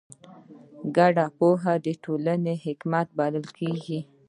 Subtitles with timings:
[0.97, 3.99] ګډه پوهه د ټولنې حکمت بلل کېږي.